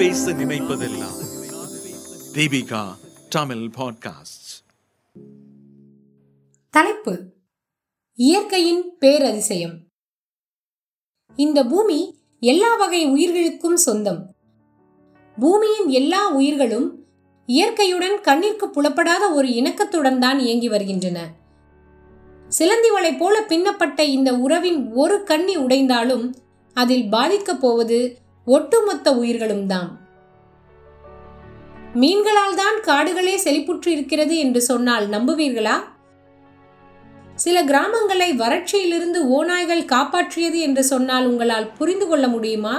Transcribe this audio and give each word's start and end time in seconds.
பேச 0.00 0.30
நினைப்பதெல்லாம். 0.30 1.16
தீபிகா 2.34 2.84
தமிழ் 3.28 3.70
பாட்காஸ்ட் 3.76 4.64
தலைப்பு 6.70 7.22
இயற்கையின் 8.14 8.92
பேரதிசயம். 9.00 9.76
இந்த 11.36 11.64
பூமி 11.64 12.18
எல்லா 12.40 12.76
வகை 12.76 13.06
உயிர்களுக்கும் 13.06 13.76
சொந்தம். 13.76 14.34
பூமியின் 15.36 15.88
எல்லா 15.88 16.28
உயிர்களும் 16.28 17.04
இயற்கையுடன் 17.46 18.20
கண்ணிற்கு 18.20 18.64
புலப்படாத 18.64 19.30
ஒரு 19.30 19.48
இணக்கத்துடன் 19.48 20.18
தான் 20.18 20.38
இயங்கி 20.38 20.68
வருகின்றன. 20.68 21.34
சிலந்தி 22.48 22.90
வலை 22.90 23.14
போல 23.14 23.42
பின்னப்பட்ட 23.42 24.04
இந்த 24.04 24.34
உறவின் 24.34 24.92
ஒரு 24.92 25.22
கண்ணி 25.22 25.56
உடைந்தாலும் 25.56 26.34
அதில் 26.74 27.08
பாதிக்கப் 27.08 27.60
போவது 27.60 28.18
ஒட்டுமொத்த 28.54 29.08
உயிர்களும் 29.14 29.66
தான் 29.66 29.88
மீன்களால் 31.94 32.54
தான் 32.54 32.76
காடுகளே 32.88 33.34
செழிப்புற்று 33.44 33.86
இருக்கிறது 33.86 34.34
என்று 34.38 34.60
சொன்னால் 34.62 35.06
நம்புவீர்களா? 35.08 35.76
சில 37.34 37.56
கிராமங்களை 37.64 38.28
வறட்சியிலிருந்து 38.42 39.20
ஓநாய்கள் 39.36 39.90
காப்பாற்றியது 39.92 40.58
என்று 40.58 40.82
சொன்னால் 40.84 41.26
உங்களால் 41.26 41.70
புரிந்து 41.78 42.06
கொள்ள 42.08 42.26
முடியுமா? 42.28 42.74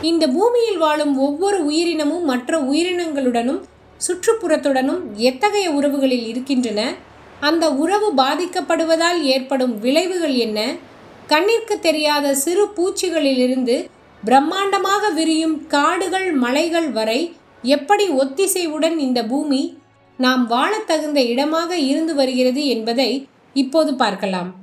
இந்த 0.00 0.24
பூமியில் 0.28 0.78
வாழும் 0.78 1.14
ஒவ்வொரு 1.18 1.58
உயிரினமும் 1.64 2.24
மற்ற 2.24 2.58
உயிரினங்களுடனும் 2.70 3.60
சுற்றுப்புறத்துடனும் 4.00 5.02
எத்தகைய 5.30 5.66
உறவுகளில் 5.70 6.26
இருக்கின்றன? 6.26 6.80
அந்த 7.40 7.64
உறவு 7.82 8.08
பாதிக்கப்படுவதால் 8.14 9.20
ஏற்படும் 9.34 9.74
விளைவுகள் 9.78 10.34
என்ன? 10.46 10.60
கண்ணிற்கு 11.26 11.74
தெரியாத 11.80 12.34
சிறு 12.34 12.64
பூச்சிகளிலிருந்து 12.76 13.76
பிரம்மாண்டமாக 14.24 15.14
விரியும் 15.14 15.66
காடுகள் 15.66 16.32
மலைகள் 16.32 16.90
வரை 16.90 17.34
எப்படி 17.62 18.08
ஒத்திசைவுடன் 18.08 18.96
இந்த 18.96 19.24
பூமி 19.24 19.78
நாம் 20.16 20.46
வாழத் 20.46 20.86
தகுந்த 20.86 21.20
இடமாக 21.22 21.76
இருந்து 21.76 22.14
வருகிறது 22.14 22.66
என்பதை 22.66 23.28
இப்போது 23.54 23.94
பார்க்கலாம். 23.94 24.54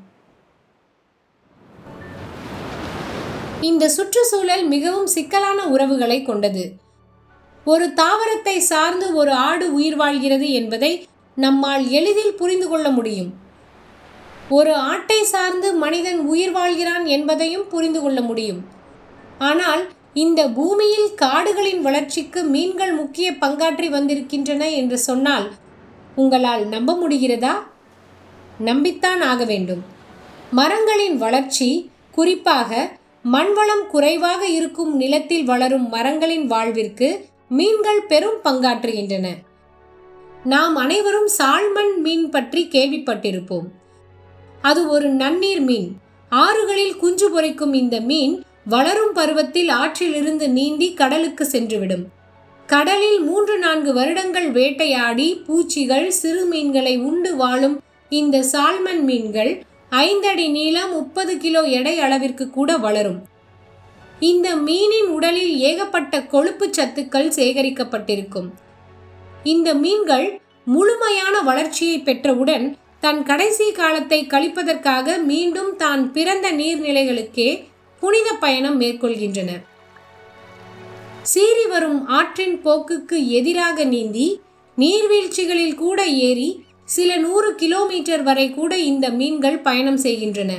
இந்த 3.61 3.89
சுற்றுச்சூழல் 3.89 4.67
மிகவும் 4.67 5.07
சிக்கலான 5.07 5.67
உறவுகளை 5.67 6.23
கொண்டது. 6.23 6.73
ஒரு 7.65 7.93
தாவரத்தை 7.95 8.57
சார்ந்து 8.57 9.15
ஒரு 9.15 9.31
ஆடு 9.31 9.73
உயிர் 9.73 9.95
வாழ்கிறது 9.95 10.51
என்பதை 10.51 11.07
நம்மால் 11.35 11.89
எளிதில் 11.89 12.35
புரிந்து 12.35 12.69
கொள்ள 12.69 12.89
முடியும். 12.89 13.33
ஒரு 14.49 14.75
ஆட்டை 14.75 15.23
சார்ந்து 15.23 15.73
மனிதன் 15.73 16.19
உயிர் 16.19 16.51
வாழ்கிறான் 16.51 17.05
என்பதையும் 17.05 17.67
புரிந்து 17.67 18.01
கொள்ள 18.01 18.21
முடியும். 18.21 18.77
ஆனால் 19.39 19.91
இந்த 20.13 20.47
பூமியில் 20.47 21.13
காடுகளின் 21.13 21.81
வளர்ச்சிக்கு 21.81 22.43
மீன்கள் 22.43 22.93
முக்கிய 22.93 23.31
பங்காற்றி 23.31 23.89
வந்திருக்கின்றன 23.89 24.69
என்று 24.69 24.97
சொன்னால் 24.97 25.51
உங்களால் 26.15 26.67
நம்ப 26.67 26.93
முடிகிறதா? 26.93 27.53
நம்பித்தான் 28.65 29.21
ஆக 29.21 29.45
வேண்டும். 29.45 29.83
மரங்களின் 30.51 31.17
வளர்ச்சி 31.17 31.89
குறிப்பாக 32.11 32.97
மண்வளம் 33.31 33.87
குறைவாக 33.87 34.47
இருக்கும் 34.47 34.95
நிலத்தில் 34.95 35.43
வளரும் 35.43 35.89
மரங்களின் 35.89 36.47
வாழ்விற்கு 36.47 37.25
மீன்கள் 37.49 38.01
பெரும் 38.01 38.39
பங்காற்றுகின்றன. 38.43 39.27
நாம் 40.43 40.75
அனைவரும் 40.75 41.29
சால்மன் 41.37 41.97
மீன் 41.97 42.29
பற்றி 42.29 42.67
கேள்விப்பட்டிருப்போம். 42.71 43.67
அது 44.61 44.89
ஒரு 44.89 45.09
நன்னீர் 45.13 45.61
மீன். 45.61 45.89
ஆறுகளில் 46.31 46.97
குஞ்சு 46.97 47.29
பொறிக்கும் 47.29 47.73
இந்த 47.73 47.99
மீன் 47.99 48.43
வளரும் 48.65 49.13
பருவத்தில் 49.13 49.69
ஆற்றிலிருந்து 49.69 50.49
நீந்தி 50.49 50.93
கடலுக்கு 50.93 51.47
சென்றுவிடும். 51.51 52.05
கடலில் 52.67 53.19
மூன்று 53.19 53.57
நான்கு 53.57 53.93
வருடங்கள் 53.93 54.51
வேட்டையாடி 54.51 55.35
பூச்சிகள் 55.45 56.09
சிறு 56.09 56.45
மீன்களை 56.45 56.97
உண்டு 56.97 57.35
வாழும் 57.35 57.81
இந்த 58.09 58.43
சால்மன் 58.51 58.99
மீன்கள் 58.99 59.63
ஐந்தடி 59.91 60.51
நீளம் 60.51 60.91
முப்பது 60.91 61.37
கிலோ 61.37 61.61
எடை 61.61 61.99
அளவிற்கு 61.99 62.49
கூட 62.49 62.77
வளரும். 62.77 63.23
இந்த 64.19 64.55
மீனின் 64.55 65.07
உடலில் 65.07 65.57
ஏகப்பட்ட 65.57 66.21
கொழுப்பு 66.23 66.69
சத்துக்கள் 66.69 67.29
சேகரிக்கப்பட்டிருக்கும். 67.35 68.49
இந்த 69.43 69.73
மீன்கள் 69.73 70.41
முழுமையான 70.65 71.41
வளர்ச்சியை 71.41 71.99
பெற்றவுடன் 71.99 72.75
தன் 72.99 73.23
கடைசி 73.23 73.71
காலத்தை 73.71 74.27
கழிப்பதற்காக 74.29 75.23
மீண்டும் 75.23 75.75
தான் 75.75 76.11
பிறந்த 76.11 76.51
நீர்நிலைகளுக்கே 76.51 77.67
புனித 77.99 78.33
பயணம் 78.33 78.81
மேற்கொள்கின்றன. 78.81 79.51
சீறி 81.21 81.65
வரும் 81.65 82.07
ஆற்றின் 82.07 82.61
போக்குக்கு 82.65 83.27
எதிராக 83.27 83.83
நீந்தி 83.83 84.39
நீர்வீழ்ச்சிகளில் 84.77 85.75
கூட 85.75 86.05
ஏறி 86.05 86.63
சில 86.85 87.17
நூறு 87.17 87.55
கிலோமீட்டர் 87.55 88.23
வரை 88.23 88.51
கூட 88.51 88.77
இந்த 88.77 89.09
மீன்கள் 89.09 89.59
பயணம் 89.59 89.97
செய்கின்றன. 89.97 90.51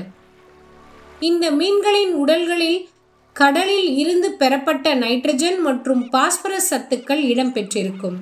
இந்த 1.21 1.51
மீன்களின் 1.51 2.13
உடல்களில் 2.13 2.89
கடலில் 3.33 3.97
இருந்து 3.97 4.33
பெறப்பட்ட 4.33 4.95
நைட்ரஜன் 4.95 5.59
மற்றும் 5.61 6.09
பாஸ்பரஸ் 6.09 6.75
சத்துக்கள் 6.75 7.23
இடம்பெற்றிருக்கும். 7.33 8.19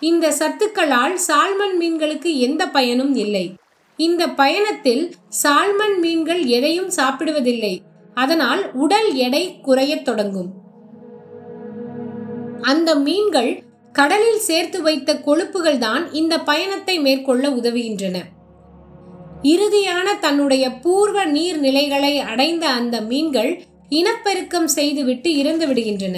இந்த 0.00 0.30
சத்துக்களால் 0.30 1.18
சால்மன் 1.26 1.76
மீன்களுக்கு 1.80 2.36
எந்த 2.38 2.68
பயனும் 2.68 3.14
இல்லை. 3.14 3.54
இந்த 3.96 4.28
பயணத்தில் 4.28 5.14
சால்மன் 5.42 5.98
மீன்கள் 6.00 6.44
எதையும் 6.44 6.90
சாப்பிடுவதில்லை. 6.90 7.80
அதனால் 8.14 8.72
உடல் 8.72 9.14
எடை 9.14 9.60
குறையத் 9.62 10.04
தொடங்கும். 10.04 10.50
அந்த 12.60 12.94
மீன்கள் 12.94 13.62
கடலில் 13.92 14.38
சேர்த்து 14.38 14.82
வைத்த 14.82 15.14
கொழுப்புகள் 15.14 15.78
தான் 15.78 16.12
இந்த 16.12 16.38
பயணத்தை 16.38 16.98
மேற்கொள்ள 16.98 17.48
உதவுகின்றன. 17.48 18.16
இறுதியான 19.42 20.18
தன்னுடைய 20.20 20.70
பூர்வ 20.70 21.26
நீர்நிலைகளை 21.26 22.18
அடைந்த 22.18 22.68
அந்த 22.68 23.00
மீன்கள் 23.00 23.62
இனப்பெருக்கம் 23.88 24.66
செய்துவிட்டு 24.66 25.36
இறந்து 25.36 25.66
விடுகின்றன. 25.66 26.16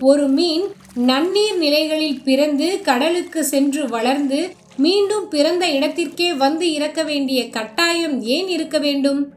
ஒரு 0.00 0.28
மீன் 0.28 0.66
நன்னீர் 0.96 1.56
நிலைகளில் 1.56 2.22
பிறந்து 2.22 2.80
கடலுக்கு 2.80 3.44
சென்று 3.44 3.88
வளர்ந்து 3.88 4.50
மீண்டும் 4.76 5.28
பிறந்த 5.28 5.68
இடத்திற்கே 5.68 6.32
வந்து 6.32 6.72
இறக்க 6.72 7.02
வேண்டிய 7.02 7.50
கட்டாயம் 7.50 8.20
ஏன் 8.20 8.48
இருக்க 8.48 8.78
வேண்டும்? 8.78 9.32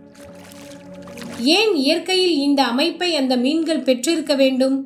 ஏன் 1.43 1.75
இயற்கையில் 1.75 2.37
இந்த 2.37 2.63
அமைப்பை 2.63 3.15
அந்த 3.15 3.37
மீன்கள் 3.37 3.81
பெற்றிருக்க 3.81 4.35
வேண்டும்? 4.35 4.85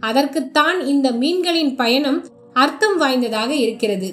அதற்குத்தான் 0.00 0.86
இந்த 0.86 1.12
மீன்களின் 1.12 1.74
பயணம் 1.74 2.26
அர்த்தம் 2.52 2.96
வாய்ந்ததாக 2.96 3.54
இருக்கிறது. 3.54 4.12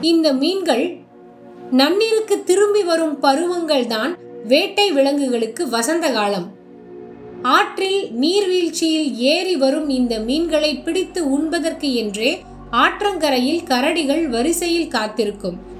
இந்த 0.00 0.32
மீன்கள் 0.32 0.96
நன்னீருக்கு 1.70 2.42
திரும்பி 2.44 2.82
வரும் 2.82 3.18
பருவங்கள் 3.18 3.86
தான் 3.86 4.18
வேட்டை 4.44 4.92
விலங்குகளுக்கு 4.92 5.68
வசந்த 5.68 6.10
காலம். 6.10 6.52
ஆற்றில் 7.42 8.12
நீர்வீழ்ச்சியில் 8.12 9.16
ஏறி 9.16 9.56
வரும் 9.56 9.88
இந்த 9.88 10.18
மீன்களை 10.18 10.76
பிடித்து 10.76 11.30
உண்பதற்கு 11.30 11.94
என்றே 11.94 12.38
ஆற்றங்கரையில் 12.70 13.62
கரடிகள் 13.68 14.28
வரிசையில் 14.28 14.88
காத்திருக்கும். 14.88 15.72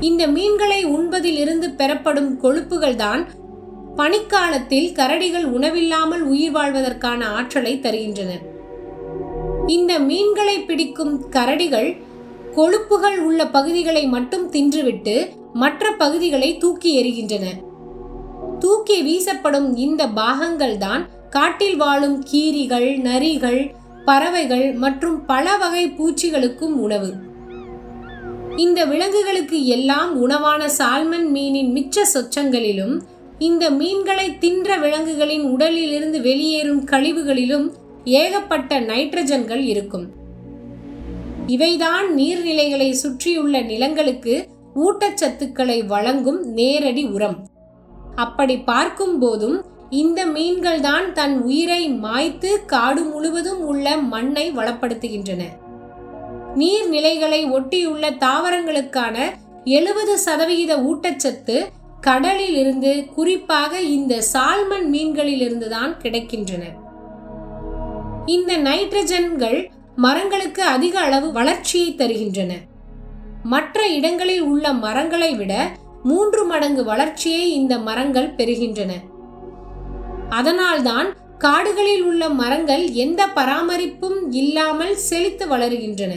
இந்த 0.00 0.26
மீன்களை 0.26 0.84
உண்பதிலிருந்து 0.84 1.74
பெறப்படும் 1.76 2.40
கொழுப்புகள் 2.40 2.94
தான் 2.94 3.28
பனிக்காலத்தில் 3.96 4.92
கரடிகள் 4.92 5.44
உணவில்லாமல் 5.44 6.20
உயிர் 6.20 6.52
வாழ்வதற்கான 6.52 7.24
ஆற்றலை 7.26 7.80
தருகின்றன. 7.80 8.32
இந்த 9.66 9.98
மீன்களை 9.98 10.58
பிடிக்கும் 10.58 11.30
கரடிகள் 11.30 11.96
கொழுப்புகள் 12.54 13.18
உள்ள 13.18 13.46
பகுதிகளை 13.46 14.06
மட்டும் 14.06 14.50
தின்றுவிட்டு 14.50 15.30
மற்ற 15.52 15.92
பகுதிகளை 15.92 16.58
தூக்கி 16.58 17.02
எறிகின்றன. 17.02 17.46
தூக்கி 18.58 19.02
வீசப்படும் 19.02 19.76
இந்த 19.76 20.06
பாகங்கள் 20.06 20.78
தான் 20.78 21.08
காட்டில் 21.30 21.76
வாழும் 21.76 22.24
கீரிகள் 22.32 23.00
நரிகள் 23.00 23.74
பறவைகள் 24.04 24.72
மற்றும் 24.72 25.26
பல 25.26 25.56
வகை 25.56 25.86
பூச்சிகளுக்கும் 25.88 26.76
உணவு. 26.78 27.25
இந்த 28.56 28.84
விலங்குகளுக்கு 28.84 29.66
எல்லாம் 29.66 30.20
உணவான 30.20 30.68
சால்மன் 30.78 31.26
மீனின் 31.34 31.70
மிச்ச 31.72 32.02
சொச்சங்களிலும் 32.14 33.00
இந்த 33.38 33.70
மீன்களை 33.70 34.38
தின்ற 34.38 34.76
விலங்குகளின் 34.76 35.42
உடலிலிருந்து 35.42 36.20
வெளியேறும் 36.20 36.84
கழிவுகளிலும் 36.84 37.72
ஏகப்பட்ட 38.04 38.80
நைட்ரஜன்கள் 38.80 39.62
இருக்கும். 39.64 40.06
இவைதான் 41.46 42.06
நீர்நிலைகளை 42.16 42.90
சுற்றியுள்ள 42.90 43.60
நிலங்களுக்கு 43.60 44.48
ஊட்டச்சத்துக்களை 44.74 45.86
வழங்கும் 45.86 46.40
நேரடி 46.52 47.04
உரம். 47.04 47.48
அப்படி 48.14 48.58
பார்க்கும் 48.58 49.18
போதும் 49.18 49.64
இந்த 49.90 50.26
மீன்கள்தான் 50.26 51.12
தன் 51.12 51.42
உயிரை 51.42 51.90
மாய்த்து 51.90 52.64
காடு 52.66 53.02
முழுவதும் 53.02 53.60
உள்ள 53.60 53.96
மண்ணை 53.96 54.50
வளப்படுத்துகின்றன. 54.50 55.44
நீர்நிலைகளை 56.56 57.40
ஒட்டியுள்ள 57.50 58.10
தாவரங்களுக்கான 58.24 59.16
எழுபது 59.64 60.18
சதவிகித 60.18 60.72
ஊட்டச்சத்து 60.76 61.56
கடலில் 62.00 62.56
இருந்து 62.56 63.06
குறிப்பாக 63.14 63.80
இந்த 63.80 64.22
சால்மன் 64.32 64.86
மீன்களிலிருந்து 64.92 65.68
தான் 65.68 65.96
கிடைக்கின்றன. 66.02 66.64
இந்த 68.24 68.56
நைட்ரஜன்கள் 68.58 69.58
மரங்களுக்கு 69.96 70.62
அதிக 70.62 71.00
அளவு 71.00 71.32
வளர்ச்சியை 71.32 71.90
தருகின்றன. 71.94 72.52
மற்ற 73.42 73.88
இடங்களில் 73.88 74.40
உள்ள 74.40 74.72
மரங்களை 74.72 75.34
விட 75.34 75.52
மூன்று 76.02 76.46
மடங்கு 76.46 76.84
வளர்ச்சியை 76.84 77.52
இந்த 77.52 77.78
மரங்கள் 77.78 78.34
பெறுகின்றன. 78.36 78.92
அதனால்தான் 80.28 81.08
காடுகளில் 81.38 82.02
உள்ள 82.02 82.28
மரங்கள் 82.28 82.84
எந்த 82.90 83.26
பராமரிப்பும் 83.26 84.32
இல்லாமல் 84.32 84.96
செழித்து 84.96 85.46
வளருகின்றன. 85.48 86.14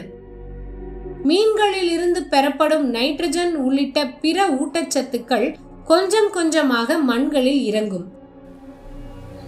மீன்களில் 1.24 1.92
இருந்து 1.92 2.24
பெறப்படும் 2.24 2.94
நைட்ரஜன் 2.94 3.54
உள்ளிட்ட 3.54 4.08
பிற 4.08 4.48
ஊட்டச்சத்துக்கள் 4.48 5.56
கொஞ்சம் 5.86 6.30
கொஞ்சமாக 6.32 6.98
மண்களில் 6.98 7.66
இறங்கும். 7.66 8.06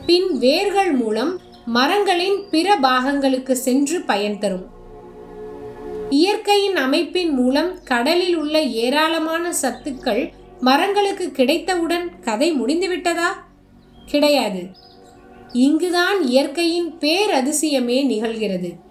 பின் 0.05 0.37
வேர்கள் 0.37 0.91
மூலம் 0.91 1.39
மரங்களின் 1.65 2.49
பிற 2.49 2.79
பாகங்களுக்கு 2.79 3.51
சென்று 3.51 4.01
பயன் 4.01 4.37
தரும். 4.37 4.65
இயற்கையின் 6.09 6.75
அமைப்பின் 6.75 7.33
மூலம் 7.33 7.83
கடலில் 7.83 8.35
உள்ள 8.35 8.61
ஏராளமான 8.61 9.53
சத்துக்கள் 9.61 10.29
மரங்களுக்கு 10.59 11.31
கிடைத்தவுடன் 11.31 12.19
கதை 12.19 12.61
முடிந்துவிட்டதா? 12.61 13.27
கிடையாது. 14.05 14.63
இங்குதான் 15.53 16.21
இயற்கையின் 16.21 16.93
பேரதிசயமே 16.99 18.05
நிகழ்கிறது. 18.05 18.90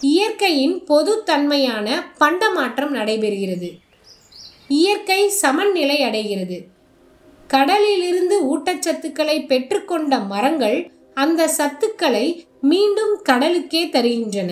இயற்கையின் 0.00 0.84
பொதுத்தன்மையான 0.84 1.90
பண்டமாற்றம் 2.20 2.94
நடைபெறுகிறது. 2.94 3.70
இயற்கை 4.68 5.28
சமநிலை 5.28 6.02
அடைகிறது. 6.02 6.66
கடலிலிருந்து 7.46 8.58
ஊட்டச்சத்துக்களை 8.58 9.46
பெற்றுக்கொண்ட 9.46 10.26
மரங்கள் 10.26 10.90
அந்த 11.14 11.50
சத்துக்களை 11.58 12.40
மீண்டும் 12.60 13.20
கடலுக்கே 13.22 13.86
தருகின்றன. 13.86 14.50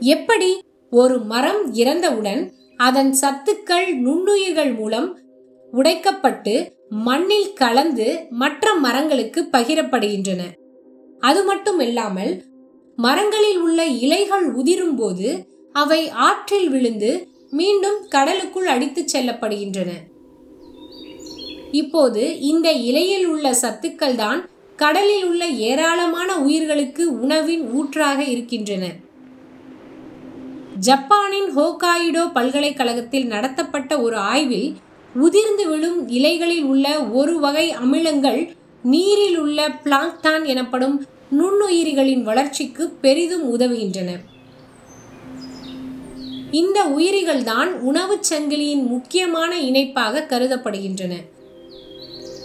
எப்படி? 0.00 0.62
ஒரு 0.90 1.18
மரம் 1.18 1.74
இறந்தவுடன் 1.74 2.52
அதன் 2.76 3.16
சத்துக்கள் 3.20 3.88
நுண்ணுயிர்கள் 3.88 4.74
மூலம் 4.74 5.18
உடைக்கப்பட்டு 5.72 6.72
மண்ணில் 6.88 7.52
கலந்து 7.52 8.26
மற்ற 8.30 8.74
மரங்களுக்கு 8.74 9.48
பகிரப்படுகின்றன. 9.52 10.40
அது 11.20 11.44
மட்டும் 11.44 11.80
இல்லாமல் 11.80 12.42
மரங்களில் 12.96 13.58
உள்ள 13.58 13.84
இலைகள் 13.84 14.52
உதிரும் 14.52 14.96
போது 14.96 15.46
அவை 15.72 16.08
ஆற்றில் 16.08 16.68
விழுந்து 16.68 17.28
மீண்டும் 17.50 18.08
கடலுக்குள் 18.08 18.66
அடித்துச் 18.66 19.16
செல்லப்படுகின்றன. 19.16 19.90
இப்போது 21.70 22.40
இந்த 22.40 22.72
இலையில் 22.72 23.26
உள்ள 23.26 23.54
சத்துக்கள் 23.62 24.14
தான் 24.14 24.48
கடலில் 24.76 25.24
உள்ள 25.24 25.46
ஏராளமான 25.46 26.38
உயிர்களுக்கு 26.38 27.20
உணவின் 27.20 27.70
ஊற்றாக 27.70 28.22
இருக்கின்றன. 28.22 28.84
ஜப்பானின் 30.78 31.56
ஹோகாயிடோ 31.56 32.32
பல்கலைக்கழகத்தில் 32.32 33.26
நடத்தப்பட்ட 33.26 34.00
ஒரு 34.00 34.16
ஆய்வில் 34.16 34.76
உதிர்ந்து 35.14 35.68
விழும் 35.68 36.08
இலைகளில் 36.08 36.62
உள்ள 36.62 37.00
ஒரு 37.00 37.38
வகை 37.38 37.74
அமிலங்கள் 37.84 38.50
நீரில் 38.82 39.38
உள்ள 39.38 39.68
பிளாங்டான் 39.68 40.44
எனப்படும் 40.44 41.06
நுண்ணுயிரிகளின் 41.32 42.22
வளர்ச்சிக்கு 42.22 42.88
பெரிதும் 42.88 43.58
உதவுகின்றன. 43.58 44.10
இந்த 46.50 46.84
உயிரிகள் 46.84 47.42
தான் 47.42 47.80
உணவுச் 47.80 48.34
சங்கிலியின் 48.34 48.86
முக்கியமான 48.86 49.60
இணைப்பாக 49.60 50.26
கருதப்படுகின்றன. 50.28 51.14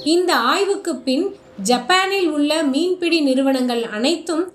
இந்த 0.03 0.35
ஆய்வுக்கு 0.35 0.95
பின் 0.95 1.35
ஜப்பானில் 1.63 2.29
உள்ள 2.29 2.63
மீன்பிடி 2.63 3.19
நிறுவனங்கள் 3.21 3.83
அனைத்தும் 3.83 4.51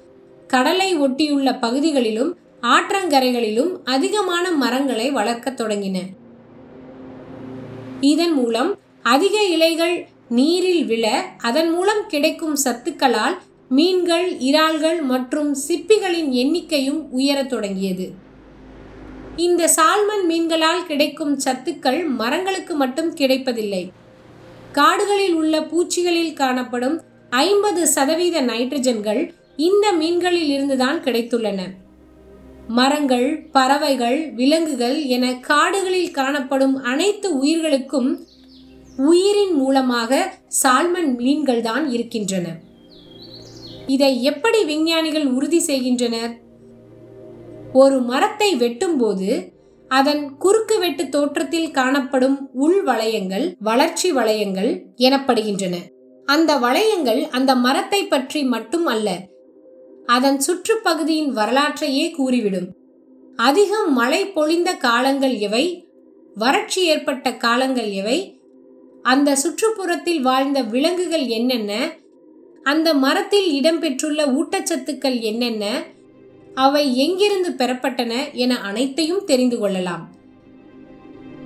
கடலை 0.46 1.00
ஒட்டியுள்ள 1.00 1.61
பகுதிகளிலும் 1.61 2.37
ஆற்றங்கரைகளிலும் 2.62 3.70
அதிகமான 3.84 4.50
மரங்களை 4.50 5.11
வளர்க்கத் 5.11 5.61
தொடங்கின. 5.61 5.99
இதன் 8.00 8.32
மூலம் 8.32 8.79
அதிக 9.02 9.44
இலைகள் 9.44 10.08
நீரில் 10.29 10.84
விழ 10.84 11.06
அதன் 11.38 11.70
மூலம் 11.70 12.02
கிடைக்கும் 12.08 12.56
சத்துக்களால் 12.64 13.38
மீன்கள் 13.74 14.38
இறால்கள் 14.38 15.00
மற்றும் 15.02 15.50
சிப்பிகளின் 15.69 16.30
எண்ணிக்கையும் 16.42 17.00
உயரத் 17.12 17.48
தொடங்கியது. 17.48 18.06
இந்த 19.36 19.70
சால்மன் 19.76 20.24
மீன்களால் 20.30 20.86
கிடைக்கும் 20.86 21.34
சத்துக்கள் 21.38 22.00
மரங்களுக்கு 22.20 22.74
மட்டும் 22.74 23.10
கிடைப்பதில்லை. 23.14 23.92
காடுகளில் 24.72 25.34
உள்ள 25.34 25.54
பூச்சிகளில் 25.60 26.32
காணப்படும் 26.32 26.96
ஐம்பது 27.30 27.82
சதவீத 27.86 28.42
நைட்ரஜன்கள் 28.42 29.22
இந்த 29.56 29.86
மீன்களில் 29.92 30.48
இருந்துதான் 30.48 30.98
கிடைத்துள்ளன. 31.02 31.60
மரங்கள் 32.69 33.28
பறவைகள் 33.52 34.19
விலங்குகள் 34.32 34.98
என 35.14 35.24
காடுகளில் 35.50 36.10
காணப்படும் 36.10 36.76
அனைத்து 36.82 37.28
உயிர்களுக்கும் 37.38 38.10
உயிரின் 38.96 39.54
மூலமாக 39.54 40.12
சால்மன் 40.62 41.10
மீன்கள் 41.16 41.62
தான் 41.62 41.86
இருக்கின்றன. 41.88 42.46
இதை 43.87 44.23
எப்படி 44.23 44.64
விஞ்ஞானிகள் 44.64 45.26
உறுதி 45.26 45.58
செய்கின்றனர்? 45.58 46.40
ஒரு 47.73 48.00
மரத்தை 48.00 48.55
வெட்டும்போது 48.55 49.50
அதன் 49.88 50.37
குறுக்கு 50.37 50.79
வெட்டு 50.79 51.08
தோற்றத்தில் 51.08 51.70
காணப்படும் 51.70 52.50
உள் 52.52 52.84
வளையங்கள் 52.84 53.52
வளர்ச்சி 53.58 54.12
வளையங்கள் 54.12 54.87
எனப்படுகின்றன. 54.96 55.75
அந்த 56.25 56.58
வளையங்கள் 56.58 57.29
அந்த 57.29 57.55
மரத்தை 57.55 58.06
பற்றி 58.06 58.44
மட்டும் 58.44 58.87
அல்ல 58.87 59.31
அதன் 60.06 60.38
சுற்றுப்பகுதியின் 60.38 61.31
வரலாற்றையே 61.31 62.11
கூறிவிடும். 62.11 62.69
அதிகம் 63.37 63.93
மழை 63.93 64.26
பொழிந்த 64.26 64.76
காலங்கள் 64.76 65.34
எவை? 65.38 65.87
வறட்சி 66.34 66.84
ஏற்பட்ட 66.84 67.37
காலங்கள் 67.37 67.90
எவை? 67.90 68.38
அந்த 69.02 69.37
சுற்றுப்புறத்தில் 69.37 70.20
வாழ்ந்த 70.20 70.62
விலங்குகள் 70.62 71.26
என்னென்ன? 71.26 72.00
அந்த 72.62 72.94
மரத்தில் 72.94 73.62
இடம்பெற்றுள்ள 73.62 74.20
ஊட்டச்சத்துக்கள் 74.38 75.20
என்னென்ன? 75.20 75.82
அவை 76.54 76.96
எங்கிருந்து 76.96 77.50
பெறப்பட்டன 77.50 78.32
என 78.32 78.60
அனைத்தையும் 78.60 79.24
தெரிந்து 79.24 79.58
கொள்ளலாம். 79.58 80.10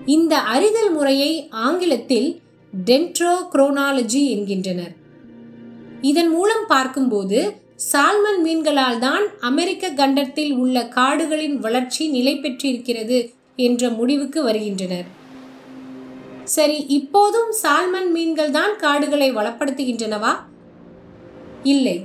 இந்த 0.06 0.38
அறிதல் 0.38 0.92
முறையை 0.92 1.48
ஆங்கிலத்தில் 1.50 2.40
டென்ட்ரோக்ரோனாலஜி 2.84 4.28
என்கின்றனர். 4.28 4.94
இதன் 6.00 6.28
மூலம் 6.28 6.64
பார்க்கும்போது 6.68 7.54
சால்மன் 7.92 8.40
மீன்களால் 8.44 8.98
தான் 8.98 9.24
அமெரிக்க 9.40 9.90
கண்டத்தில் 9.90 10.52
உள்ள 10.52 10.88
காடுகளின் 10.88 11.58
வளர்ச்சி 11.58 12.08
நிலை 12.08 12.36
பெற்றிருக்கிறது 12.36 13.32
என்ற 13.56 13.90
முடிவுக்கு 13.90 14.42
வருகின்றனர். 14.42 15.06
சரி 16.44 16.84
இப்போதும் 16.88 17.52
சால்மன் 17.62 18.10
மீன்கள் 18.10 18.50
தான் 18.50 18.76
காடுகளை 18.76 19.34
வளப்படுத்துகின்றனவா? 19.34 20.34
இல்லை. 21.66 21.96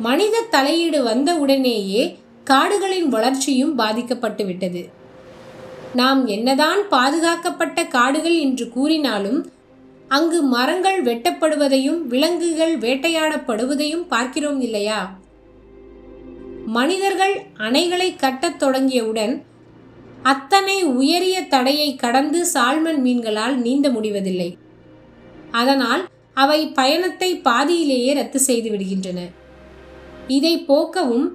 மனித 0.00 0.44
தலையீடு 0.50 1.02
வந்த 1.02 1.30
உடனேயே 1.34 2.02
காடுகளின் 2.44 3.08
வளர்ச்சியும் 3.08 3.74
பாதிக்கப்பட்டுவிட்டது. 3.78 4.82
நாம் 5.94 6.20
என்னதான் 6.26 6.80
பாதுகாக்கப்பட்ட 6.88 7.86
காடுகள் 7.86 8.36
என்று 8.38 8.66
கூறினாலும் 8.68 9.40
அங்கு 10.08 10.38
மரங்கள் 10.42 10.98
வெட்டப்படுவதையும் 11.02 12.00
விலங்குகள் 12.12 12.74
வேட்டையாடப்படுவதையும் 12.78 14.06
பார்க்கிறோம் 14.08 14.60
இல்லையா? 14.60 15.00
மனிதர்கள் 16.66 17.34
அணைகளை 17.58 18.08
கட்டத் 18.16 18.62
தொடங்கியவுடன் 18.62 19.34
அத்தனை 20.22 20.82
உயரிய 20.82 21.36
தடையை 21.46 21.96
கடந்து 21.96 22.40
சால்மன் 22.54 23.00
மீன்களால் 23.04 23.56
நீந்த 23.56 23.90
முடிவதில்லை. 23.90 24.50
அதனால் 25.50 26.02
அவை 26.36 26.66
பயணத்தை 26.66 27.36
பாதியிலேயே 27.36 28.12
ரத்து 28.12 28.38
செய்து 28.38 28.70
விடுகின்றன 28.70 29.20
இதை 30.26 30.64
போக்கவும் 30.68 31.28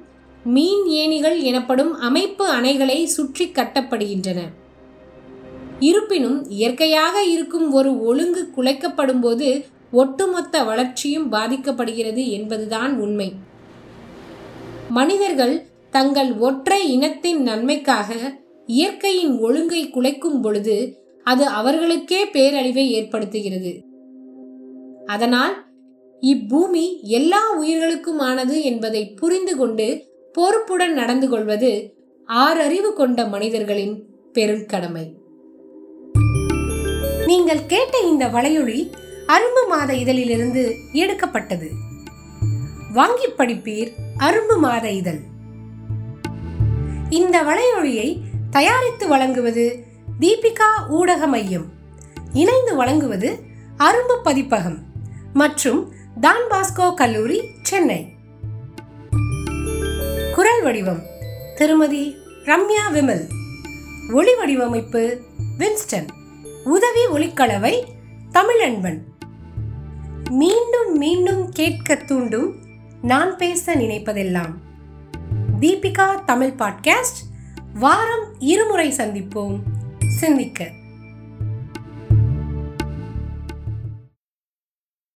மீன் 0.46 0.86
ஏணிகள் 0.86 1.38
எனப்படும் 1.42 1.94
அமைப்பு 2.00 2.46
அணைகளை 2.54 3.04
சுற்றி 3.04 3.46
கட்டப்படுகின்றன. 3.54 4.40
இருப்பினும் 5.80 6.50
இயற்கையாக 6.50 7.24
இருக்கும் 7.24 7.72
ஒரு 7.72 7.92
ஒழுங்கு 8.02 8.44
குலைக்கப்படும் 8.56 9.20
போது 9.20 9.66
ஒட்டுமொத்த 9.92 10.64
வளர்ச்சியும் 10.64 11.32
பாதிக்கப்படுகிறது 11.32 12.24
என்பதுதான் 12.30 13.00
உண்மை. 13.00 13.30
மனிதர்கள் 14.90 15.56
தங்கள் 15.90 16.32
ஒற்றை 16.38 16.92
இனத்தின் 16.92 17.42
நன்மைக்காக 17.42 18.14
இயற்கையின் 18.68 19.40
ஒழுங்கை 19.40 19.82
குலைக்கும் 19.90 20.40
பொழுது 20.42 20.78
அது 21.24 21.46
அவர்களுக்கே 21.46 22.22
பேரழிவை 22.26 22.86
ஏற்படுத்துகிறது. 23.00 23.74
அதனால் 25.06 25.66
இப்பூமி 26.22 27.02
எல்லா 27.02 27.60
உயிர்களுக்குமானது 27.62 28.62
என்பதை 28.62 29.10
புரிந்து 29.10 29.56
கொண்டு 29.56 30.08
பொறுப்புடன் 30.34 30.94
நடந்து 30.94 31.30
கொள்வது 31.30 31.94
ஆறறிவு 32.28 32.94
கொண்ட 32.94 33.26
மனிதர்களின் 33.26 34.04
பெரும் 34.34 34.66
கடமை 34.66 35.18
நீங்கள் 37.26 37.66
கேட்ட 37.66 38.00
இந்த 38.00 38.28
வலையொலி 38.28 38.92
அரும்பு 39.28 39.68
மாத 39.68 39.94
இதழிலிருந்து 39.94 40.76
எடுக்கப்பட்டது. 40.94 41.70
வாங்கி 42.94 43.28
படிப்பீர் 43.38 43.92
அரும்பு 44.18 44.58
மாத 44.58 44.92
இதழ். 44.92 45.20
இந்த 47.10 47.44
வலையொலியை 47.44 48.18
தயாரித்து 48.50 49.08
வழங்குவது 49.08 49.80
தீபிகா 50.20 50.90
ஊடக 50.90 51.28
மையம். 51.28 51.66
இணைந்து 52.34 52.76
வழங்குவது 52.76 53.40
அரும்பு 53.78 54.18
பதிப்பகம். 54.24 54.80
மற்றும் 55.36 55.94
டான் 56.16 56.48
பாஸ்கோ 56.50 56.94
கல்லூரி 56.94 57.50
சென்னை. 57.62 58.14
குரல் 60.34 60.64
வடிவம் 60.64 61.02
திருமதி 61.56 62.16
ரம்யா 62.46 62.94
விமல். 62.94 63.28
ஒளி 64.14 64.36
வடிவமைப்பு 64.36 65.22
வின்ஸ்டன். 65.58 66.08
உதவி 66.64 67.06
ஒளிக்கலவை 67.14 67.84
தமிழன்பன். 68.32 68.98
மீண்டும் 70.30 70.98
மீண்டும் 70.98 71.50
கேட்க 71.50 71.96
தூண்டும் 71.96 72.56
நான் 73.02 73.38
பேச 73.38 73.76
நினைப்பதெல்லாம். 73.76 74.54
தீபிகா 75.60 76.24
தமிழ் 76.24 76.54
பாட்காஸ்ட் 76.58 77.22
வாரம் 77.74 78.36
இருமுறை 78.40 78.92
சந்திப்போம். 78.92 79.60
சிந்திக்க. 80.20 80.72